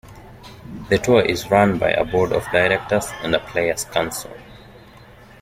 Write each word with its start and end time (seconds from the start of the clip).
The 0.89 0.97
tour 0.97 1.21
is 1.21 1.51
run 1.51 1.77
by 1.77 1.91
a 1.91 2.03
Board 2.03 2.31
of 2.33 2.43
Directors 2.51 3.05
and 3.21 3.35
a 3.35 3.39
Players' 3.39 3.85
Council. 3.85 4.33